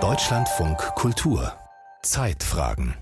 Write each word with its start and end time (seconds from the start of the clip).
Deutschlandfunk 0.00 0.78
Kultur 0.96 1.52
Zeitfragen 2.02 2.96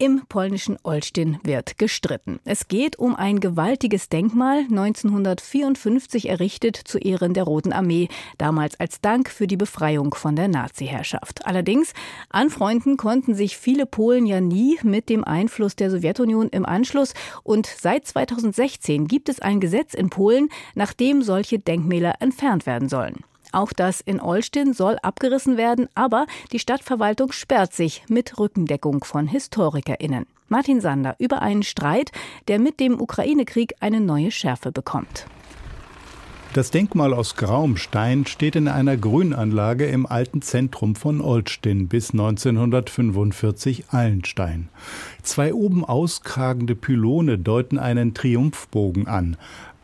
im 0.00 0.22
polnischen 0.28 0.78
Olsztyn 0.84 1.38
wird 1.42 1.76
gestritten. 1.76 2.38
Es 2.44 2.68
geht 2.68 3.00
um 3.00 3.16
ein 3.16 3.40
gewaltiges 3.40 4.08
Denkmal, 4.08 4.60
1954 4.70 6.28
errichtet 6.28 6.76
zu 6.76 6.98
Ehren 6.98 7.34
der 7.34 7.42
Roten 7.42 7.72
Armee, 7.72 8.08
damals 8.38 8.78
als 8.78 9.00
Dank 9.00 9.28
für 9.28 9.48
die 9.48 9.56
Befreiung 9.56 10.14
von 10.14 10.36
der 10.36 10.46
Nazi-Herrschaft. 10.46 11.44
Allerdings, 11.46 11.94
anfreunden 12.30 12.96
konnten 12.96 13.34
sich 13.34 13.58
viele 13.58 13.86
Polen 13.86 14.24
ja 14.24 14.40
nie 14.40 14.78
mit 14.84 15.08
dem 15.08 15.24
Einfluss 15.24 15.74
der 15.74 15.90
Sowjetunion 15.90 16.48
im 16.48 16.64
Anschluss 16.64 17.12
und 17.42 17.66
seit 17.66 18.06
2016 18.06 19.08
gibt 19.08 19.28
es 19.28 19.40
ein 19.40 19.58
Gesetz 19.58 19.94
in 19.94 20.10
Polen, 20.10 20.48
nach 20.76 20.92
dem 20.92 21.22
solche 21.22 21.58
Denkmäler 21.58 22.14
entfernt 22.20 22.66
werden 22.66 22.88
sollen. 22.88 23.24
Auch 23.52 23.72
das 23.72 24.00
in 24.00 24.20
Olsztyn 24.20 24.72
soll 24.72 24.98
abgerissen 25.02 25.56
werden, 25.56 25.88
aber 25.94 26.26
die 26.52 26.58
Stadtverwaltung 26.58 27.32
sperrt 27.32 27.72
sich 27.72 28.02
mit 28.08 28.38
Rückendeckung 28.38 29.04
von 29.04 29.26
HistorikerInnen. 29.26 30.26
Martin 30.48 30.80
Sander 30.80 31.14
über 31.18 31.42
einen 31.42 31.62
Streit, 31.62 32.10
der 32.48 32.58
mit 32.58 32.80
dem 32.80 33.00
Ukraine-Krieg 33.00 33.74
eine 33.80 34.00
neue 34.00 34.30
Schärfe 34.30 34.72
bekommt. 34.72 35.26
Das 36.54 36.70
Denkmal 36.70 37.12
aus 37.12 37.36
grauem 37.36 37.76
Stein 37.76 38.26
steht 38.26 38.56
in 38.56 38.68
einer 38.68 38.96
Grünanlage 38.96 39.84
im 39.86 40.06
alten 40.06 40.40
Zentrum 40.40 40.96
von 40.96 41.20
Olsztyn 41.20 41.88
bis 41.88 42.12
1945 42.12 43.90
Allenstein. 43.90 44.70
Zwei 45.22 45.52
oben 45.52 45.84
auskragende 45.84 46.74
Pylone 46.74 47.38
deuten 47.38 47.78
einen 47.78 48.14
Triumphbogen 48.14 49.06
an. 49.06 49.36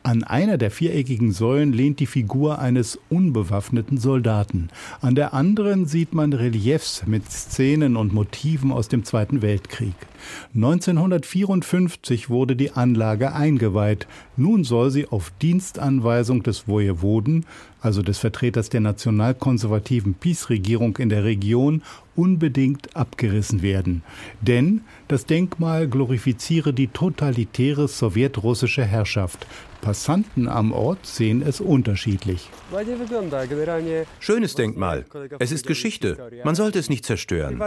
An 0.06 0.22
einer 0.22 0.58
der 0.58 0.70
viereckigen 0.70 1.32
Säulen 1.32 1.72
lehnt 1.72 1.98
die 1.98 2.04
Figur 2.04 2.58
eines 2.58 2.98
unbewaffneten 3.08 3.96
Soldaten. 3.96 4.68
An 5.00 5.14
der 5.14 5.32
anderen 5.32 5.86
sieht 5.86 6.12
man 6.12 6.34
Reliefs 6.34 7.06
mit 7.06 7.32
Szenen 7.32 7.96
und 7.96 8.12
Motiven 8.12 8.70
aus 8.70 8.88
dem 8.88 9.05
Zweiten 9.05 9.41
Weltkrieg. 9.41 9.94
1954 10.55 12.28
wurde 12.28 12.55
die 12.55 12.72
Anlage 12.72 13.33
eingeweiht. 13.33 14.06
Nun 14.36 14.62
soll 14.62 14.91
sie 14.91 15.06
auf 15.06 15.33
Dienstanweisung 15.41 16.42
des 16.42 16.68
Wojewoden, 16.68 17.46
also 17.80 18.02
des 18.02 18.18
Vertreters 18.18 18.68
der 18.68 18.83
nationalkonservativen 18.83 20.12
PiS-Regierung 20.12 20.98
in 20.98 21.08
der 21.08 21.24
Region, 21.24 21.83
unbedingt 22.17 22.97
abgerissen 22.97 23.62
werden. 23.62 24.03
Denn 24.41 24.83
das 25.09 25.27
Denkmal 25.27 25.89
glorifiziere 25.89 26.73
die 26.73 26.89
totalitäre 26.89 27.89
sowjetrussische 27.89 28.84
Herrschaft. 28.84 29.47
Passanten 29.81 30.48
am 30.48 30.73
Ort 30.73 31.05
sehen 31.05 31.42
es 31.42 31.61
unterschiedlich. 31.61 32.48
Schönes 34.20 34.55
Denkmal. 34.55 35.05
Es 35.39 35.53
ist 35.53 35.67
Geschichte. 35.67 36.31
Man 36.42 36.55
sollte 36.55 36.79
es 36.79 36.89
nicht 36.89 37.05
zerstören. 37.05 37.61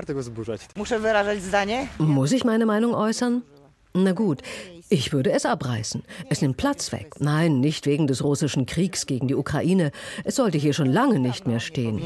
Muss 1.99 2.31
ich 2.31 2.43
meine 2.43 2.65
Meinung 2.65 2.95
äußern? 2.95 3.43
Na 3.93 4.11
gut, 4.11 4.41
ich 4.89 5.11
würde 5.11 5.31
es 5.31 5.45
abreißen. 5.45 6.03
Es 6.29 6.41
nimmt 6.41 6.57
Platz 6.57 6.91
weg. 6.91 7.15
Nein, 7.19 7.59
nicht 7.59 7.85
wegen 7.85 8.07
des 8.07 8.23
russischen 8.23 8.65
Kriegs 8.65 9.05
gegen 9.05 9.27
die 9.27 9.35
Ukraine. 9.35 9.91
Es 10.23 10.35
sollte 10.35 10.57
hier 10.57 10.73
schon 10.73 10.87
lange 10.87 11.19
nicht 11.19 11.45
mehr 11.47 11.59
stehen. 11.59 11.99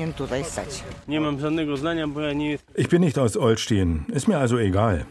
Ich 2.73 2.89
bin 2.89 3.01
nicht 3.01 3.19
aus 3.19 3.37
Olsztyn. 3.37 4.05
Ist 4.07 4.27
mir 4.27 4.37
also 4.37 4.57
egal. 4.57 5.05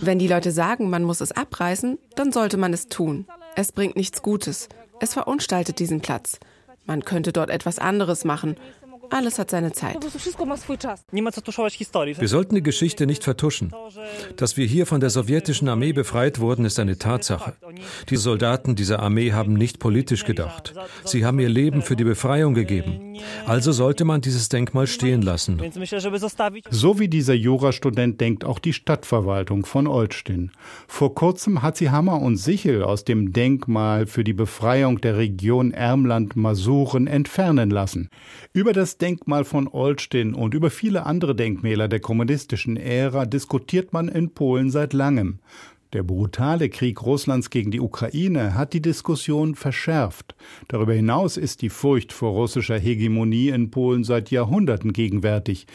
Wenn 0.00 0.18
die 0.18 0.28
Leute 0.28 0.50
sagen, 0.50 0.90
man 0.90 1.04
muss 1.04 1.20
es 1.20 1.32
abreißen, 1.32 1.98
dann 2.16 2.32
sollte 2.32 2.56
man 2.56 2.72
es 2.72 2.88
tun. 2.88 3.26
Es 3.56 3.72
bringt 3.72 3.96
nichts 3.96 4.22
Gutes. 4.22 4.68
Es 5.00 5.14
verunstaltet 5.14 5.78
diesen 5.78 6.00
Platz. 6.00 6.38
Man 6.84 7.04
könnte 7.04 7.32
dort 7.32 7.50
etwas 7.50 7.78
anderes 7.78 8.24
machen. 8.24 8.56
Alles 9.10 9.38
hat 9.38 9.50
seine 9.50 9.72
Zeit. 9.72 9.96
Wir 12.18 12.28
sollten 12.28 12.54
die 12.54 12.62
Geschichte 12.62 13.06
nicht 13.06 13.24
vertuschen. 13.24 13.72
Dass 14.36 14.56
wir 14.56 14.66
hier 14.66 14.86
von 14.86 15.00
der 15.00 15.10
sowjetischen 15.10 15.68
Armee 15.68 15.92
befreit 15.92 16.38
wurden, 16.38 16.64
ist 16.64 16.78
eine 16.78 16.98
Tatsache. 16.98 17.54
Die 18.08 18.16
Soldaten 18.16 18.76
dieser 18.76 19.00
Armee 19.00 19.32
haben 19.32 19.54
nicht 19.54 19.78
politisch 19.78 20.24
gedacht. 20.24 20.74
Sie 21.04 21.24
haben 21.24 21.40
ihr 21.40 21.48
Leben 21.48 21.82
für 21.82 21.96
die 21.96 22.04
Befreiung 22.04 22.54
gegeben. 22.54 23.18
Also 23.46 23.72
sollte 23.72 24.04
man 24.04 24.20
dieses 24.20 24.48
Denkmal 24.48 24.86
stehen 24.86 25.22
lassen. 25.22 25.60
So 26.70 26.98
wie 26.98 27.08
dieser 27.08 27.34
Jurastudent 27.34 28.20
denkt 28.20 28.44
auch 28.44 28.58
die 28.58 28.72
Stadtverwaltung 28.72 29.66
von 29.66 29.86
Olsztyn. 29.86 30.52
Vor 30.86 31.14
kurzem 31.14 31.62
hat 31.62 31.76
sie 31.76 31.90
Hammer 31.90 32.20
und 32.20 32.36
Sichel 32.36 32.82
aus 32.82 33.04
dem 33.04 33.32
Denkmal 33.32 34.06
für 34.06 34.24
die 34.24 34.32
Befreiung 34.32 35.00
der 35.00 35.16
Region 35.16 35.72
Ermland-Masuren 35.72 37.06
entfernen 37.06 37.70
lassen. 37.70 38.10
Über 38.52 38.72
das 38.72 38.98
Denkmal 39.00 39.44
von 39.44 39.68
Olsztyn 39.68 40.34
und 40.34 40.54
über 40.54 40.70
viele 40.70 41.06
andere 41.06 41.34
Denkmäler 41.34 41.88
der 41.88 42.00
kommunistischen 42.00 42.76
Ära 42.76 43.24
diskutiert 43.26 43.92
man 43.92 44.08
in 44.08 44.30
Polen 44.30 44.70
seit 44.70 44.92
langem. 44.92 45.38
Der 45.92 46.04
brutale 46.04 46.68
Krieg 46.68 47.02
Russlands 47.04 47.50
gegen 47.50 47.72
die 47.72 47.80
Ukraine 47.80 48.54
hat 48.54 48.74
die 48.74 48.82
Diskussion 48.82 49.56
verschärft. 49.56 50.36
Darüber 50.68 50.92
hinaus 50.92 51.36
ist 51.36 51.62
die 51.62 51.68
Furcht 51.68 52.12
vor 52.12 52.30
russischer 52.30 52.78
Hegemonie 52.78 53.48
in 53.48 53.72
Polen 53.72 54.04
seit 54.04 54.30
Jahrhunderten 54.30 54.92
gegenwärtig. 54.92 55.66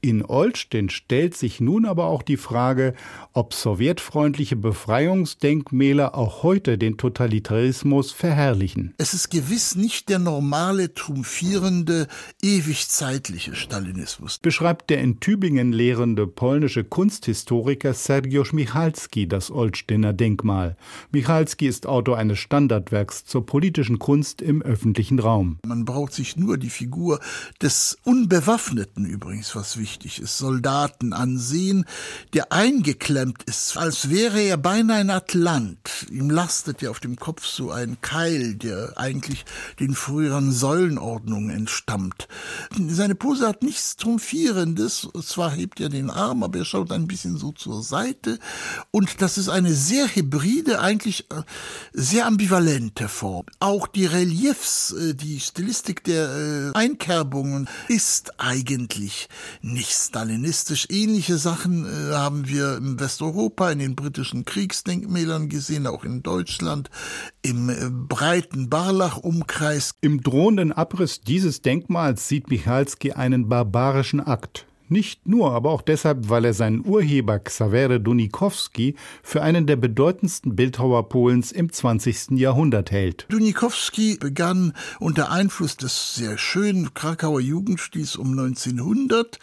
In 0.00 0.24
Olsztyn 0.24 0.90
stellt 0.90 1.36
sich 1.36 1.60
nun 1.60 1.84
aber 1.84 2.04
auch 2.04 2.22
die 2.22 2.36
Frage, 2.36 2.94
ob 3.32 3.52
sowjetfreundliche 3.52 4.54
Befreiungsdenkmäler 4.54 6.14
auch 6.14 6.44
heute 6.44 6.78
den 6.78 6.98
Totalitarismus 6.98 8.12
verherrlichen. 8.12 8.94
Es 8.98 9.12
ist 9.12 9.28
gewiss 9.28 9.74
nicht 9.74 10.08
der 10.08 10.20
normale, 10.20 10.94
triumphierende, 10.94 12.06
ewig 12.40 12.88
zeitliche 12.88 13.56
Stalinismus. 13.56 14.38
Beschreibt 14.38 14.88
der 14.90 15.00
in 15.00 15.18
Tübingen 15.18 15.72
lehrende 15.72 16.28
polnische 16.28 16.84
Kunsthistoriker 16.84 17.92
Sergiusz 17.92 18.52
Michalski 18.52 19.26
das 19.26 19.50
Olsztyner 19.50 20.12
Denkmal. 20.12 20.76
Michalski 21.10 21.66
ist 21.66 21.88
Autor 21.88 22.18
eines 22.18 22.38
Standardwerks 22.38 23.24
zur 23.24 23.44
politischen 23.44 23.98
Kunst 23.98 24.42
im 24.42 24.62
öffentlichen 24.62 25.18
Raum. 25.18 25.58
Man 25.66 25.84
braucht 25.84 26.12
sich 26.12 26.36
nur 26.36 26.56
die 26.56 26.70
Figur 26.70 27.18
des 27.60 27.98
Unbewaffneten 28.04 29.04
übrigens, 29.04 29.56
was 29.56 29.76
wichtig 29.76 29.87
wichtig 29.88 30.20
ist, 30.20 30.36
Soldaten 30.36 31.14
ansehen, 31.14 31.86
der 32.34 32.52
eingeklemmt 32.52 33.42
ist, 33.44 33.78
als 33.78 34.10
wäre 34.10 34.40
er 34.40 34.58
beinahe 34.58 34.98
ein 34.98 35.08
Atlant. 35.10 36.06
Ihm 36.10 36.28
lastet 36.28 36.82
ja 36.82 36.90
auf 36.90 37.00
dem 37.00 37.16
Kopf 37.16 37.46
so 37.46 37.70
ein 37.70 37.98
Keil, 38.02 38.54
der 38.54 38.92
eigentlich 38.96 39.46
den 39.80 39.94
früheren 39.94 40.52
Säulenordnungen 40.52 41.48
entstammt. 41.48 42.28
Seine 42.88 43.14
Pose 43.14 43.48
hat 43.48 43.62
nichts 43.62 43.96
Trumpfierendes, 43.96 45.08
zwar 45.22 45.52
hebt 45.52 45.80
er 45.80 45.88
den 45.88 46.10
Arm, 46.10 46.42
aber 46.42 46.58
er 46.58 46.64
schaut 46.66 46.92
ein 46.92 47.06
bisschen 47.06 47.38
so 47.38 47.52
zur 47.52 47.82
Seite 47.82 48.38
und 48.90 49.22
das 49.22 49.38
ist 49.38 49.48
eine 49.48 49.72
sehr 49.72 50.14
hybride, 50.14 50.80
eigentlich 50.80 51.30
äh, 51.30 51.42
sehr 51.94 52.26
ambivalente 52.26 53.08
Form. 53.08 53.46
Auch 53.58 53.86
die 53.86 54.06
Reliefs, 54.06 54.92
äh, 54.92 55.14
die 55.14 55.40
Stilistik 55.40 56.04
der 56.04 56.72
äh, 56.74 56.78
Einkerbungen 56.78 57.70
ist 57.88 58.38
eigentlich 58.38 59.28
nicht 59.78 59.92
stalinistisch. 59.92 60.88
Ähnliche 60.90 61.38
Sachen 61.38 61.86
äh, 61.86 62.12
haben 62.12 62.48
wir 62.48 62.78
in 62.78 62.98
Westeuropa, 62.98 63.70
in 63.70 63.78
den 63.78 63.94
britischen 63.94 64.44
Kriegsdenkmälern 64.44 65.48
gesehen, 65.48 65.86
auch 65.86 66.04
in 66.04 66.24
Deutschland, 66.24 66.90
im 67.42 67.70
äh, 67.70 67.88
breiten 67.88 68.68
Barlach-Umkreis. 68.68 69.94
Im 70.00 70.20
drohenden 70.20 70.72
Abriss 70.72 71.20
dieses 71.20 71.62
Denkmals 71.62 72.26
sieht 72.26 72.50
Michalski 72.50 73.12
einen 73.12 73.48
barbarischen 73.48 74.20
Akt. 74.20 74.66
Nicht 74.90 75.28
nur, 75.28 75.52
aber 75.52 75.70
auch 75.70 75.82
deshalb, 75.82 76.28
weil 76.28 76.44
er 76.44 76.54
seinen 76.54 76.84
Urheber 76.84 77.38
Xawery 77.38 78.00
Dunikowski 78.00 78.94
für 79.22 79.42
einen 79.42 79.66
der 79.66 79.76
bedeutendsten 79.76 80.56
Bildhauer 80.56 81.08
Polens 81.08 81.52
im 81.52 81.70
20. 81.70 82.38
Jahrhundert 82.38 82.90
hält. 82.90 83.26
Dunikowski 83.28 84.16
begann 84.18 84.72
unter 84.98 85.30
Einfluss 85.30 85.76
des 85.76 86.14
sehr 86.14 86.38
schönen 86.38 86.94
Krakauer 86.94 87.40
Jugendstils 87.40 88.16
um 88.16 88.30
1900, 88.30 89.38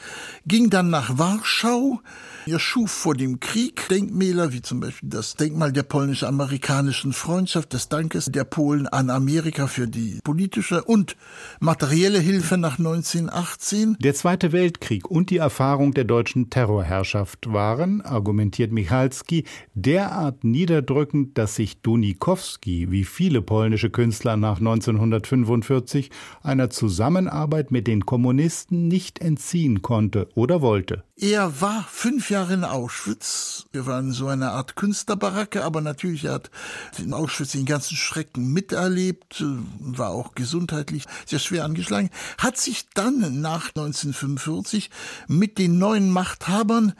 ging 0.47 0.69
dann 0.69 0.89
nach 0.89 1.17
Warschau, 1.17 1.99
er 2.47 2.59
schuf 2.59 2.91
vor 2.91 3.15
dem 3.15 3.39
Krieg 3.39 3.87
Denkmäler, 3.89 4.53
wie 4.53 4.61
zum 4.61 4.79
Beispiel 4.79 5.09
das 5.09 5.35
Denkmal 5.35 5.71
der 5.71 5.83
polnisch-amerikanischen 5.83 7.11
Freundschaft, 7.11 7.73
des 7.73 7.89
Dankes 7.89 8.25
der 8.25 8.43
Polen 8.43 8.87
an 8.87 9.09
Amerika 9.09 9.65
für 9.65 9.87
die 9.87 10.19
politische 10.23 10.83
und 10.83 11.17
materielle 11.59 12.19
Hilfe 12.19 12.57
nach 12.57 12.77
1918. 12.77 13.97
Der 13.99 14.13
Zweite 14.13 14.51
Weltkrieg 14.51 15.09
und 15.09 15.31
die 15.31 15.34
die 15.35 15.39
Erfahrung 15.39 15.93
der 15.93 16.05
deutschen 16.05 16.49
Terrorherrschaft 16.49 17.51
waren, 17.51 17.99
argumentiert 17.99 18.71
Michalski, 18.71 19.43
derart 19.73 20.45
niederdrückend, 20.45 21.37
dass 21.37 21.55
sich 21.55 21.81
Dunikowski, 21.81 22.89
wie 22.89 23.03
viele 23.03 23.41
polnische 23.41 23.89
Künstler 23.89 24.37
nach 24.37 24.59
1945, 24.59 26.09
einer 26.41 26.69
Zusammenarbeit 26.69 27.69
mit 27.69 27.85
den 27.85 28.05
Kommunisten 28.05 28.87
nicht 28.87 29.19
entziehen 29.19 29.81
konnte 29.81 30.29
oder 30.35 30.61
wollte. 30.61 31.03
Er 31.17 31.61
war 31.61 31.85
fünf 31.89 32.29
Jahre 32.29 32.55
in 32.55 32.65
Auschwitz. 32.65 33.67
Wir 33.71 33.85
waren 33.85 34.11
so 34.11 34.27
eine 34.27 34.51
Art 34.51 34.75
Künstlerbaracke, 34.75 35.63
aber 35.63 35.79
natürlich 35.79 36.27
hat 36.27 36.51
in 36.97 37.13
Auschwitz 37.13 37.53
den 37.53 37.65
ganzen 37.65 37.95
Schrecken 37.95 38.51
miterlebt, 38.51 39.41
war 39.79 40.09
auch 40.09 40.35
gesundheitlich 40.35 41.05
sehr 41.25 41.39
schwer 41.39 41.63
angeschlagen, 41.63 42.09
hat 42.37 42.57
sich 42.57 42.89
dann 42.95 43.39
nach 43.39 43.69
1945 43.69 44.89
mit 45.27 45.57
den 45.57 45.77
neuen 45.77 46.09
Machthabern 46.11 46.93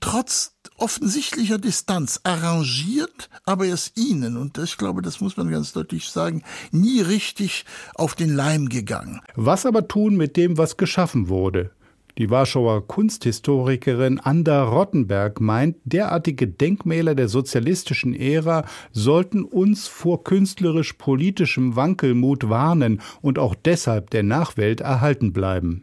trotz 0.00 0.54
offensichtlicher 0.76 1.58
Distanz 1.58 2.20
arrangiert, 2.24 3.30
aber 3.44 3.66
er 3.66 3.74
ist 3.74 3.96
ihnen, 3.96 4.36
und 4.36 4.58
ich 4.58 4.76
glaube, 4.76 5.02
das 5.02 5.20
muss 5.20 5.36
man 5.36 5.50
ganz 5.50 5.72
deutlich 5.72 6.08
sagen, 6.08 6.42
nie 6.72 7.00
richtig 7.00 7.64
auf 7.94 8.14
den 8.14 8.34
Leim 8.34 8.68
gegangen. 8.68 9.20
Was 9.34 9.66
aber 9.66 9.88
tun 9.88 10.16
mit 10.16 10.36
dem, 10.36 10.58
was 10.58 10.76
geschaffen 10.76 11.28
wurde? 11.28 11.70
Die 12.16 12.30
Warschauer 12.30 12.86
Kunsthistorikerin 12.86 14.20
Anda 14.20 14.62
Rottenberg 14.62 15.40
meint, 15.40 15.78
derartige 15.82 16.46
Denkmäler 16.46 17.16
der 17.16 17.26
sozialistischen 17.26 18.14
Ära 18.14 18.64
sollten 18.92 19.42
uns 19.42 19.88
vor 19.88 20.22
künstlerisch-politischem 20.22 21.74
Wankelmut 21.74 22.48
warnen 22.48 23.00
und 23.20 23.40
auch 23.40 23.56
deshalb 23.56 24.10
der 24.10 24.22
Nachwelt 24.22 24.80
erhalten 24.80 25.32
bleiben. 25.32 25.82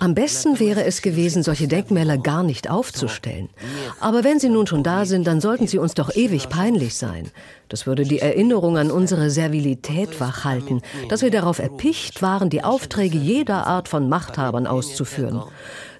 Am 0.00 0.14
besten 0.16 0.58
wäre 0.58 0.84
es 0.84 1.02
gewesen, 1.02 1.44
solche 1.44 1.68
Denkmäler 1.68 2.18
gar 2.18 2.42
nicht 2.42 2.68
aufzustellen. 2.68 3.48
Aber 4.00 4.24
wenn 4.24 4.40
sie 4.40 4.48
nun 4.48 4.66
schon 4.66 4.82
da 4.82 5.04
sind, 5.04 5.24
dann 5.28 5.40
sollten 5.40 5.68
sie 5.68 5.78
uns 5.78 5.94
doch 5.94 6.12
ewig 6.16 6.48
peinlich 6.48 6.96
sein. 6.96 7.30
Das 7.68 7.86
würde 7.86 8.02
die 8.02 8.18
Erinnerung 8.18 8.76
an 8.76 8.90
unsere 8.90 9.30
Servilität 9.30 10.18
wachhalten, 10.18 10.82
dass 11.08 11.22
wir 11.22 11.30
darauf 11.30 11.60
erpicht 11.60 12.20
waren, 12.20 12.50
die 12.50 12.64
Aufträge 12.64 13.16
jeder 13.16 13.68
Art 13.68 13.86
von 13.86 13.99
Machthabern 14.08 14.66
auszuführen. 14.66 15.42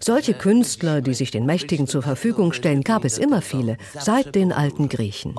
Solche 0.02 0.32
Künstler, 0.32 1.02
die 1.02 1.12
sich 1.12 1.30
den 1.30 1.44
Mächtigen 1.44 1.86
zur 1.86 2.02
Verfügung 2.02 2.54
stellen, 2.54 2.80
gab 2.80 3.04
es 3.04 3.18
immer 3.18 3.42
viele, 3.42 3.76
seit 3.98 4.34
den 4.34 4.50
alten 4.50 4.88
Griechen. 4.88 5.34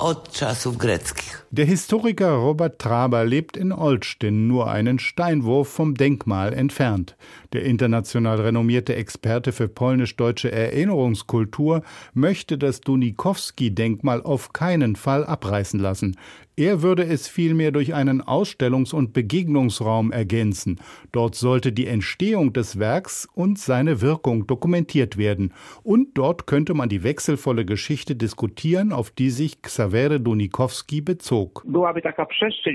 Der 1.50 1.66
Historiker 1.66 2.32
Robert 2.34 2.78
Traber 2.78 3.26
lebt 3.26 3.58
in 3.58 3.72
Olsztyn, 3.72 4.48
nur 4.48 4.70
einen 4.70 5.00
Steinwurf 5.00 5.68
vom 5.68 5.96
Denkmal 5.96 6.54
entfernt. 6.54 7.18
Der 7.54 7.64
international 7.64 8.40
renommierte 8.40 8.94
Experte 8.96 9.52
für 9.52 9.68
polnisch-deutsche 9.68 10.52
Erinnerungskultur 10.52 11.82
möchte 12.14 12.60
das 12.60 12.82
Dunikowski-Denkmal 12.82 14.22
auf 14.22 14.54
keinen 14.54 14.96
Fall 14.96 15.26
abreißen 15.26 15.80
lassen. 15.80 16.18
Er 16.58 16.82
würde 16.82 17.06
es 17.06 17.30
vielmehr 17.30 17.72
durch 17.72 17.94
einen 17.94 18.22
Ausstellungs- 18.22 18.94
und 18.94 19.14
Begegnungsraum 19.14 20.12
ergänzen. 20.12 20.82
Dort 21.14 21.36
sollte 21.36 21.72
die 21.72 21.88
Entstehung 21.88 22.52
des 22.52 22.78
Werks 22.78 23.28
und 23.34 23.58
seine 23.58 24.02
Wirkung 24.02 24.48
dokumentiert 24.48 25.18
werden. 25.18 25.54
Und 25.82 26.18
dort 26.18 26.48
könnte 26.48 26.74
man 26.74 26.90
die 26.90 27.04
wechselvolle 27.04 27.64
Geschichte 27.64 28.18
diskutieren, 28.18 28.92
auf 28.92 29.12
die 29.12 29.30
sich 29.30 29.62
Xavery 29.62 30.20
Dunikowski 30.20 31.00
bezog. 31.00 31.64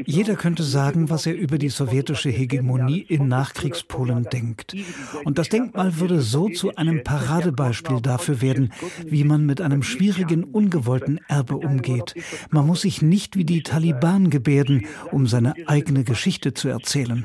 Jeder 0.07 0.37
könnte 0.37 0.63
sagen, 0.63 1.11
was 1.11 1.27
er 1.27 1.35
über 1.35 1.59
die 1.59 1.69
sowjetische 1.69 2.31
Hegemonie 2.31 3.03
in 3.03 3.29
Nachkriegspolen 3.29 4.25
denkt. 4.25 4.75
Und 5.25 5.37
das 5.37 5.51
Denkmal 5.51 6.01
würde 6.01 6.23
so 6.23 6.49
zu 6.49 6.75
einem 6.77 7.05
Paradebeispiel 7.05 8.01
dafür 8.01 8.41
werden, 8.41 8.73
wie 9.05 9.25
man 9.25 9.45
mit 9.45 9.61
einem 9.61 9.83
schwierigen, 9.83 10.45
ungewollten 10.45 11.21
Erbe 11.29 11.57
umgeht. 11.57 12.15
Man 12.51 12.67
muss 12.67 12.81
sich 12.81 13.03
nicht 13.03 13.37
wie 13.37 13.45
die 13.45 13.63
Taliban 13.77 14.31
gebärden, 14.31 14.87
um 15.13 15.27
seine 15.27 15.53
eigene 15.67 16.03
Geschichte 16.03 16.55
zu 16.55 16.69
erzählen. 16.69 17.23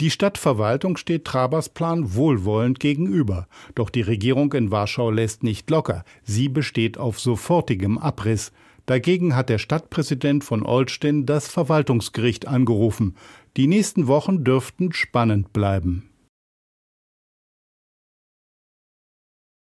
Die 0.00 0.10
Stadtverwaltung 0.10 0.96
steht 0.96 1.24
Trabers 1.24 1.70
Plan 1.70 2.14
wohlwollend 2.14 2.78
gegenüber. 2.78 3.48
Doch 3.74 3.90
die 3.90 4.02
Regierung 4.02 4.52
in 4.52 4.70
Warschau 4.70 5.10
lässt 5.10 5.42
nicht 5.42 5.68
locker. 5.70 6.04
Sie 6.22 6.48
besteht 6.48 6.98
auf 6.98 7.18
sofortigem 7.18 7.98
Abriss. 7.98 8.52
Dagegen 8.86 9.34
hat 9.34 9.48
der 9.48 9.58
Stadtpräsident 9.58 10.44
von 10.44 10.64
Olsztyn 10.64 11.26
das 11.26 11.48
Verwaltungsgericht 11.48 12.46
angerufen. 12.46 13.16
Die 13.56 13.66
nächsten 13.66 14.06
Wochen 14.06 14.44
dürften 14.44 14.92
spannend 14.92 15.52
bleiben. 15.52 16.11